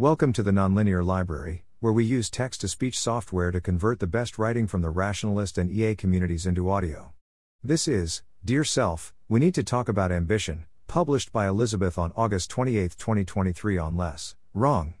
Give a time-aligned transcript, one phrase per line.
[0.00, 4.06] Welcome to the Nonlinear Library, where we use text to speech software to convert the
[4.06, 7.12] best writing from the rationalist and EA communities into audio.
[7.62, 12.48] This is, Dear Self, We Need to Talk About Ambition, published by Elizabeth on August
[12.48, 14.94] 28, 2023, on Less, Wrong.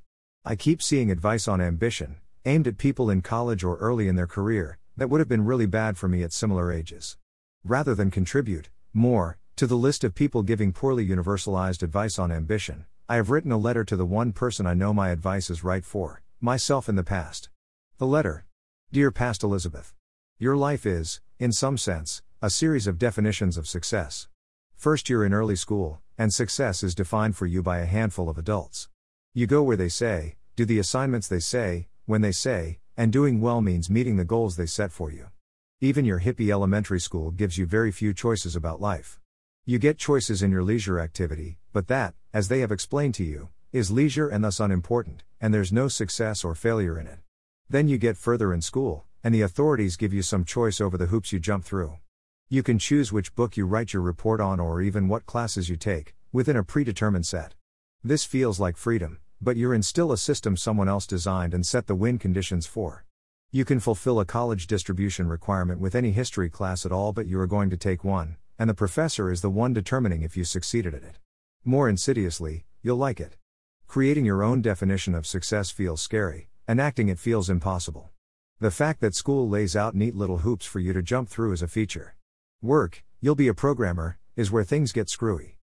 [0.44, 4.26] I keep seeing advice on ambition, aimed at people in college or early in their
[4.26, 7.16] career, that would have been really bad for me at similar ages.
[7.64, 12.84] Rather than contribute, more, to the list of people giving poorly universalized advice on ambition,
[13.10, 15.84] I have written a letter to the one person I know my advice is right
[15.84, 17.48] for, myself in the past.
[17.98, 18.44] The letter
[18.92, 19.94] Dear Past Elizabeth,
[20.38, 24.28] Your life is, in some sense, a series of definitions of success.
[24.76, 28.38] First, you're in early school, and success is defined for you by a handful of
[28.38, 28.88] adults.
[29.34, 33.40] You go where they say, do the assignments they say, when they say, and doing
[33.40, 35.30] well means meeting the goals they set for you.
[35.80, 39.18] Even your hippie elementary school gives you very few choices about life.
[39.64, 43.48] You get choices in your leisure activity, but that, as they have explained to you,
[43.72, 47.18] is leisure and thus unimportant, and there's no success or failure in it.
[47.68, 51.06] Then you get further in school, and the authorities give you some choice over the
[51.06, 51.98] hoops you jump through.
[52.48, 55.76] You can choose which book you write your report on or even what classes you
[55.76, 57.54] take, within a predetermined set.
[58.02, 61.86] This feels like freedom, but you're in still a system someone else designed and set
[61.86, 63.04] the win conditions for.
[63.52, 67.38] You can fulfill a college distribution requirement with any history class at all, but you
[67.40, 70.94] are going to take one, and the professor is the one determining if you succeeded
[70.94, 71.18] at it.
[71.64, 73.36] More insidiously, you'll like it.
[73.86, 78.08] Creating your own definition of success feels scary, enacting it feels impossible.
[78.60, 81.60] The fact that school lays out neat little hoops for you to jump through is
[81.60, 82.14] a feature.
[82.62, 85.58] Work, you'll be a programmer, is where things get screwy.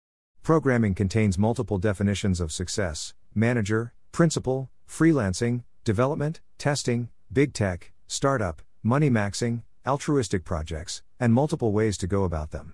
[0.43, 9.09] Programming contains multiple definitions of success manager, principal, freelancing, development, testing, big tech, startup, money
[9.09, 12.73] maxing, altruistic projects, and multiple ways to go about them.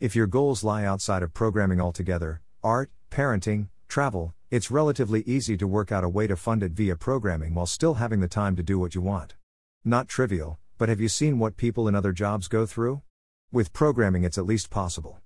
[0.00, 5.66] If your goals lie outside of programming altogether, art, parenting, travel, it's relatively easy to
[5.66, 8.62] work out a way to fund it via programming while still having the time to
[8.62, 9.34] do what you want.
[9.84, 13.02] Not trivial, but have you seen what people in other jobs go through?
[13.52, 15.20] With programming, it's at least possible.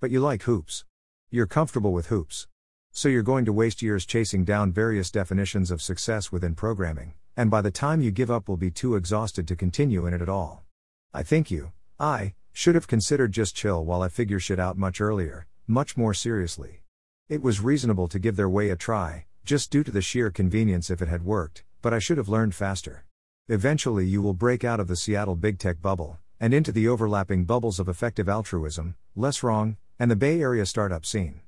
[0.00, 0.84] But you like hoops.
[1.30, 2.46] You're comfortable with hoops.
[2.92, 7.50] So you're going to waste years chasing down various definitions of success within programming, and
[7.50, 10.28] by the time you give up, will be too exhausted to continue in it at
[10.28, 10.64] all.
[11.12, 15.00] I think you, I, should have considered just chill while I figure shit out much
[15.00, 16.82] earlier, much more seriously.
[17.28, 20.90] It was reasonable to give their way a try, just due to the sheer convenience
[20.90, 23.04] if it had worked, but I should have learned faster.
[23.48, 27.44] Eventually, you will break out of the Seattle big tech bubble, and into the overlapping
[27.44, 31.40] bubbles of effective altruism, LessWrong, and the Bay Area startup scene.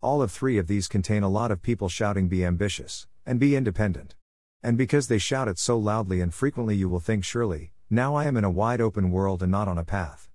[0.00, 3.56] All of three of these contain a lot of people shouting be ambitious, and be
[3.56, 4.14] independent.
[4.62, 8.24] And because they shout it so loudly and frequently, you will think surely, now I
[8.24, 10.28] am in a wide open world and not on a path.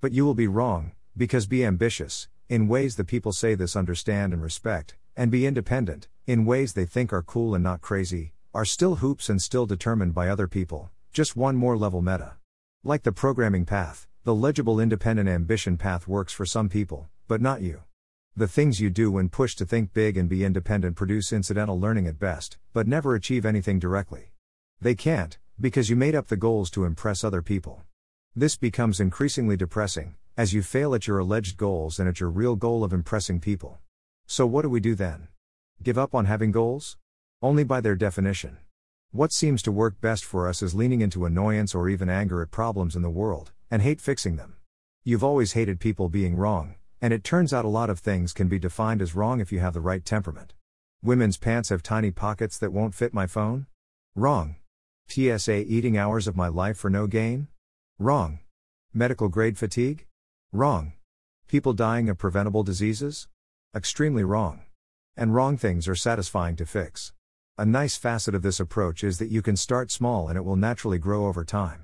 [0.00, 4.32] But you will be wrong, because be ambitious, in ways the people say this understand
[4.32, 8.64] and respect, and be independent, in ways they think are cool and not crazy, are
[8.64, 12.34] still hoops and still determined by other people, just one more level meta.
[12.82, 17.62] Like the programming path, the legible independent ambition path works for some people, but not
[17.62, 17.82] you.
[18.36, 22.06] The things you do when pushed to think big and be independent produce incidental learning
[22.06, 24.32] at best, but never achieve anything directly.
[24.80, 27.82] They can't, because you made up the goals to impress other people.
[28.36, 32.56] This becomes increasingly depressing, as you fail at your alleged goals and at your real
[32.56, 33.78] goal of impressing people.
[34.26, 35.28] So, what do we do then?
[35.82, 36.96] Give up on having goals?
[37.40, 38.58] Only by their definition.
[39.12, 42.50] What seems to work best for us is leaning into annoyance or even anger at
[42.50, 44.56] problems in the world, and hate fixing them.
[45.04, 48.48] You've always hated people being wrong, and it turns out a lot of things can
[48.48, 50.52] be defined as wrong if you have the right temperament.
[51.00, 53.66] Women's pants have tiny pockets that won't fit my phone?
[54.16, 54.56] Wrong.
[55.08, 57.46] TSA eating hours of my life for no gain?
[58.00, 58.40] Wrong.
[58.92, 60.06] Medical grade fatigue?
[60.54, 60.92] Wrong.
[61.48, 63.26] People dying of preventable diseases?
[63.74, 64.62] Extremely wrong.
[65.16, 67.12] And wrong things are satisfying to fix.
[67.58, 70.54] A nice facet of this approach is that you can start small and it will
[70.54, 71.82] naturally grow over time.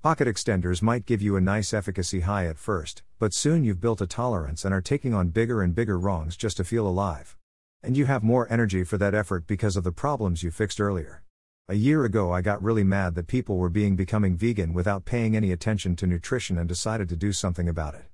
[0.00, 4.00] Pocket extenders might give you a nice efficacy high at first, but soon you've built
[4.00, 7.36] a tolerance and are taking on bigger and bigger wrongs just to feel alive.
[7.82, 11.23] And you have more energy for that effort because of the problems you fixed earlier.
[11.66, 15.34] A year ago, I got really mad that people were being becoming vegan without paying
[15.34, 18.04] any attention to nutrition and decided to do something about it.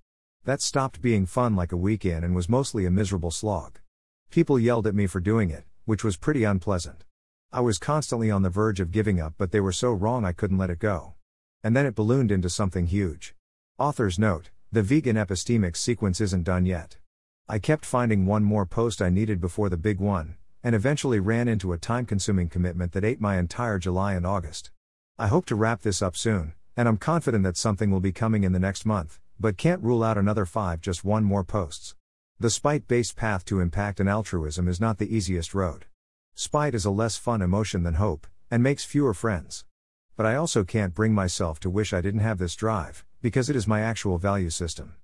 [0.45, 3.81] That stopped being fun like a weekend and was mostly a miserable slog.
[4.31, 7.05] People yelled at me for doing it, which was pretty unpleasant.
[7.53, 10.33] I was constantly on the verge of giving up, but they were so wrong I
[10.33, 11.15] couldn't let it go.
[11.65, 13.35] And then it ballooned into something huge.
[13.79, 16.99] Author's note the vegan epistemic sequence isn't done yet.
[17.49, 21.49] I kept finding one more post I needed before the big one, and eventually ran
[21.49, 24.71] into a time consuming commitment that ate my entire July and August.
[25.19, 28.45] I hope to wrap this up soon, and I'm confident that something will be coming
[28.45, 31.95] in the next month, but can't rule out another five, just one more posts.
[32.39, 35.87] The spite based path to impact and altruism is not the easiest road.
[36.35, 39.65] Spite is a less fun emotion than hope, and makes fewer friends.
[40.17, 43.57] But I also can't bring myself to wish I didn't have this drive, because it
[43.57, 44.95] is my actual value system.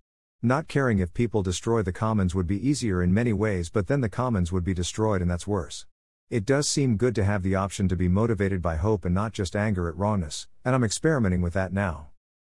[0.43, 4.03] Not caring if people destroy the commons would be easier in many ways, but then
[4.03, 5.87] the commons would be destroyed, and that's worse.
[6.29, 9.33] It does seem good to have the option to be motivated by hope and not
[9.33, 12.09] just anger at wrongness, and I'm experimenting with that now.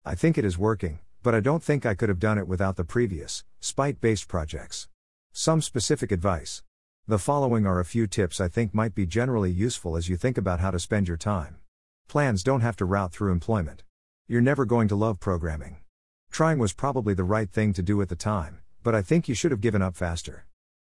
[0.05, 2.77] I think it is working, but I don't think I could have done it without
[2.77, 4.89] the previous, spite based projects.
[5.33, 6.63] Some specific advice.
[7.09, 10.39] The following are a few tips I think might be generally useful as you think
[10.39, 11.57] about how to spend your time.
[12.07, 13.83] Plans don't have to route through employment.
[14.29, 15.82] You're never going to love programming.
[16.33, 19.35] Trying was probably the right thing to do at the time, but I think you
[19.35, 20.47] should have given up faster.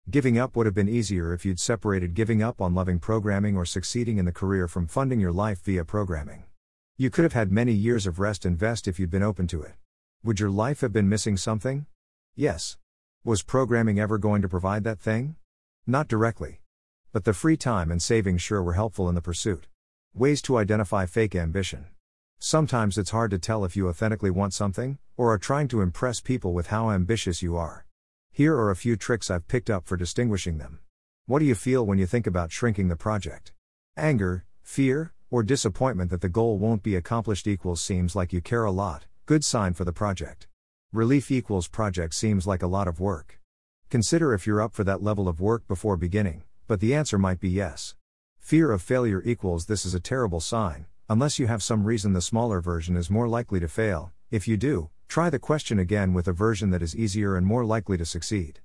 [0.08, 3.66] Giving up would have been easier if you'd separated giving up on loving programming or
[3.66, 6.44] succeeding in the career from funding your life via programming.
[6.96, 9.60] You could have had many years of rest and vest if you'd been open to
[9.60, 9.74] it.
[10.22, 11.84] Would your life have been missing something?
[12.34, 12.78] Yes.
[13.22, 15.36] Was programming ever going to provide that thing?
[15.86, 16.62] Not directly.
[17.12, 19.66] But the free time and savings sure were helpful in the pursuit.
[20.14, 21.84] Ways to identify fake ambition.
[22.38, 26.20] Sometimes it's hard to tell if you authentically want something, or are trying to impress
[26.20, 27.86] people with how ambitious you are.
[28.32, 30.80] Here are a few tricks I've picked up for distinguishing them.
[31.26, 33.52] What do you feel when you think about shrinking the project?
[33.96, 38.64] Anger, fear, or disappointment that the goal won't be accomplished equals seems like you care
[38.64, 40.46] a lot, good sign for the project.
[40.92, 43.40] Relief equals project seems like a lot of work.
[43.88, 47.40] Consider if you're up for that level of work before beginning, but the answer might
[47.40, 47.94] be yes.
[48.38, 52.20] Fear of failure equals this is a terrible sign, unless you have some reason the
[52.22, 54.12] smaller version is more likely to fail.
[54.30, 57.64] If you do, try the question again with a version that is easier and more
[57.64, 58.60] likely to succeed.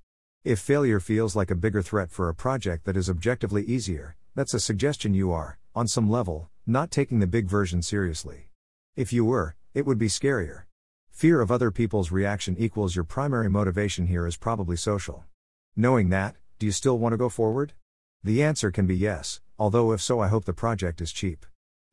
[0.45, 4.53] If failure feels like a bigger threat for a project that is objectively easier, that's
[4.53, 8.49] a suggestion you are, on some level, not taking the big version seriously.
[8.95, 10.63] If you were, it would be scarier.
[11.11, 15.25] Fear of other people's reaction equals your primary motivation here is probably social.
[15.75, 17.73] Knowing that, do you still want to go forward?
[18.23, 21.45] The answer can be yes, although if so, I hope the project is cheap.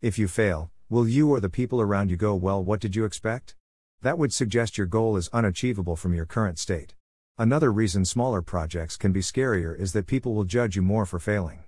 [0.06, 3.04] If you fail, will you or the people around you go, well, what did you
[3.04, 3.56] expect?
[4.02, 6.94] That would suggest your goal is unachievable from your current state.
[7.36, 11.18] Another reason smaller projects can be scarier is that people will judge you more for
[11.18, 11.64] failing.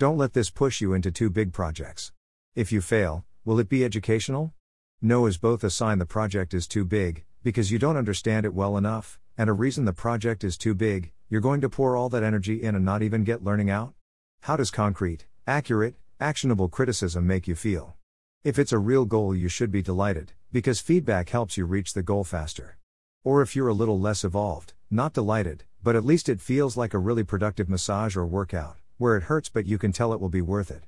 [0.00, 2.10] Don't let this push you into too big projects.
[2.56, 4.52] If you fail, will it be educational?
[5.00, 8.52] No is both a sign the project is too big, because you don't understand it
[8.52, 12.08] well enough, and a reason the project is too big, you're going to pour all
[12.08, 13.94] that energy in and not even get learning out?
[14.40, 17.94] How does concrete, accurate, actionable criticism make you feel?
[18.42, 22.02] If it's a real goal, you should be delighted, because feedback helps you reach the
[22.02, 22.78] goal faster.
[23.22, 26.94] Or if you're a little less evolved, not delighted, but at least it feels like
[26.94, 30.30] a really productive massage or workout, where it hurts but you can tell it will
[30.30, 30.84] be worth it.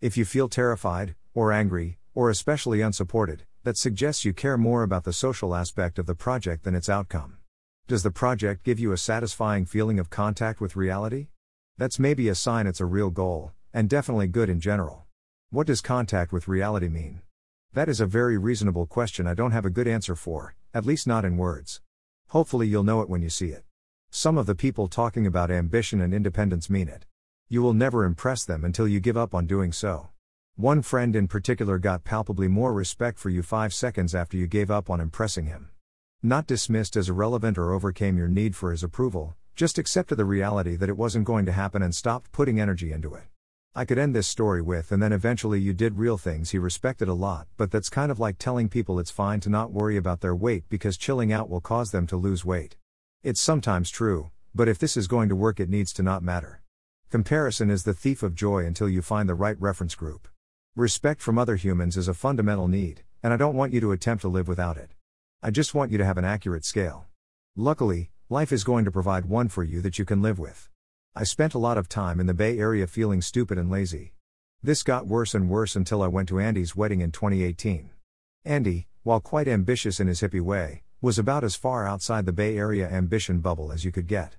[0.00, 5.04] If you feel terrified, or angry, or especially unsupported, that suggests you care more about
[5.04, 7.36] the social aspect of the project than its outcome.
[7.86, 11.28] Does the project give you a satisfying feeling of contact with reality?
[11.78, 15.04] That's maybe a sign it's a real goal, and definitely good in general.
[15.50, 17.22] What does contact with reality mean?
[17.72, 21.06] That is a very reasonable question I don't have a good answer for, at least
[21.06, 21.80] not in words.
[22.28, 23.64] Hopefully, you'll know it when you see it.
[24.10, 27.06] Some of the people talking about ambition and independence mean it.
[27.48, 30.10] You will never impress them until you give up on doing so.
[30.56, 34.70] One friend in particular got palpably more respect for you five seconds after you gave
[34.70, 35.70] up on impressing him.
[36.22, 40.76] Not dismissed as irrelevant or overcame your need for his approval, just accepted the reality
[40.76, 43.24] that it wasn't going to happen and stopped putting energy into it.
[43.74, 47.08] I could end this story with, and then eventually you did real things he respected
[47.08, 50.20] a lot, but that's kind of like telling people it's fine to not worry about
[50.20, 52.76] their weight because chilling out will cause them to lose weight.
[53.22, 56.60] It's sometimes true, but if this is going to work, it needs to not matter.
[57.08, 60.28] Comparison is the thief of joy until you find the right reference group.
[60.76, 64.20] Respect from other humans is a fundamental need, and I don't want you to attempt
[64.20, 64.90] to live without it.
[65.42, 67.06] I just want you to have an accurate scale.
[67.56, 70.68] Luckily, life is going to provide one for you that you can live with.
[71.14, 74.14] I spent a lot of time in the Bay Area feeling stupid and lazy.
[74.62, 77.90] This got worse and worse until I went to Andy's wedding in 2018.
[78.46, 82.56] Andy, while quite ambitious in his hippie way, was about as far outside the Bay
[82.56, 84.36] Area ambition bubble as you could get.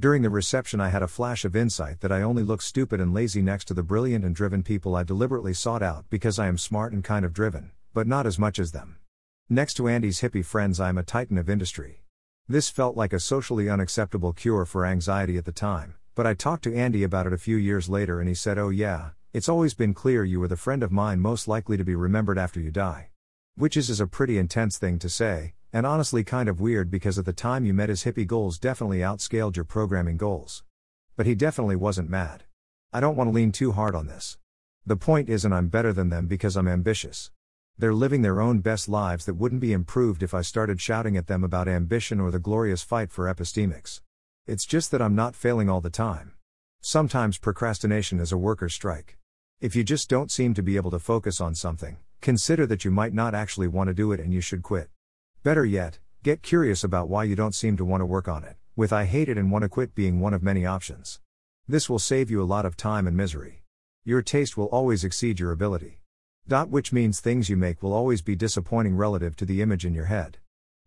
[0.00, 3.12] During the reception, I had a flash of insight that I only look stupid and
[3.12, 6.56] lazy next to the brilliant and driven people I deliberately sought out because I am
[6.56, 8.96] smart and kind of driven, but not as much as them.
[9.50, 12.02] Next to Andy's hippie friends, I am a titan of industry.
[12.48, 16.64] This felt like a socially unacceptable cure for anxiety at the time, but I talked
[16.64, 19.74] to Andy about it a few years later and he said, Oh, yeah, it's always
[19.74, 22.70] been clear you were the friend of mine most likely to be remembered after you
[22.70, 23.08] die.
[23.56, 27.18] Which is, is a pretty intense thing to say, and honestly kind of weird because
[27.18, 30.62] at the time you met his hippie goals definitely outscaled your programming goals.
[31.16, 32.44] But he definitely wasn't mad.
[32.92, 34.38] I don't want to lean too hard on this.
[34.86, 37.32] The point isn't I'm better than them because I'm ambitious.
[37.76, 41.26] They're living their own best lives that wouldn't be improved if I started shouting at
[41.26, 44.00] them about ambition or the glorious fight for epistemics.
[44.46, 46.34] It's just that I'm not failing all the time.
[46.82, 49.16] Sometimes procrastination is a worker's strike.
[49.58, 52.90] If you just don't seem to be able to focus on something, consider that you
[52.90, 54.90] might not actually want to do it and you should quit.
[55.42, 58.56] Better yet, get curious about why you don't seem to want to work on it,
[58.76, 61.20] with I hate it and want to quit being one of many options.
[61.66, 63.62] This will save you a lot of time and misery.
[64.04, 66.02] Your taste will always exceed your ability.
[66.46, 69.94] Dot which means things you make will always be disappointing relative to the image in
[69.94, 70.36] your head.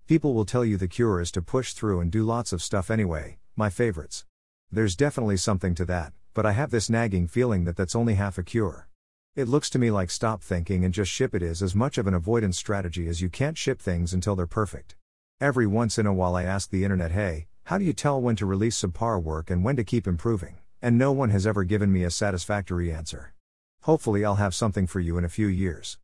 [0.05, 2.91] People will tell you the cure is to push through and do lots of stuff
[2.91, 4.23] anyway, my favorites.
[4.71, 8.37] There's definitely something to that, but I have this nagging feeling that that's only half
[8.37, 8.87] a cure.
[9.35, 12.05] It looks to me like stop thinking and just ship it is as much of
[12.05, 14.95] an avoidance strategy as you can't ship things until they're perfect.
[15.41, 18.35] Every once in a while I ask the internet, hey, how do you tell when
[18.37, 20.57] to release subpar work and when to keep improving?
[20.81, 23.33] And no one has ever given me a satisfactory answer.
[23.81, 25.97] Hopefully, I'll have something for you in a few years.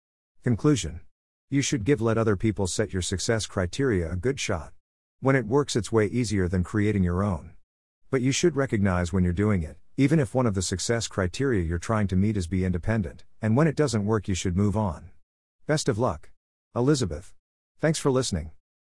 [0.43, 1.01] Conclusion
[1.49, 4.73] You should give let other people set your success criteria a good shot.
[5.23, 7.51] When it works, it's way easier than creating your own.
[8.11, 11.63] But you should recognize when you're doing it, even if one of the success criteria
[11.63, 14.75] you're trying to meet is be independent, and when it doesn't work, you should move
[14.75, 15.11] on.
[15.65, 16.31] Best of luck.
[16.75, 17.33] Elizabeth.
[17.79, 18.51] Thanks for listening.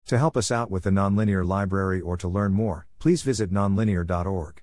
[0.07, 4.61] To help us out with the Nonlinear Library or to learn more, please visit nonlinear.org.